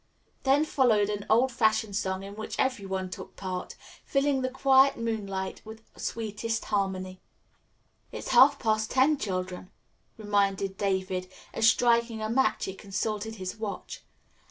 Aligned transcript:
Then 0.41 0.65
followed 0.65 1.11
an 1.11 1.27
old 1.29 1.51
fashioned 1.51 1.95
song 1.95 2.23
in 2.23 2.35
which 2.35 2.55
every 2.57 2.87
one 2.87 3.11
took 3.11 3.35
part, 3.35 3.75
filling 4.03 4.41
the 4.41 4.49
quiet 4.49 4.97
moonlit 4.97 5.25
night 5.29 5.61
with 5.63 5.83
sweetest 5.95 6.65
harmony. 6.65 7.21
"It's 8.11 8.29
half 8.29 8.57
past 8.57 8.89
ten, 8.89 9.15
children," 9.19 9.69
reminded 10.17 10.75
David, 10.75 11.31
as 11.53 11.69
striking 11.69 12.19
a 12.19 12.31
match 12.31 12.65
he 12.65 12.73
consulted 12.73 13.35
his 13.35 13.57
watch. 13.57 14.03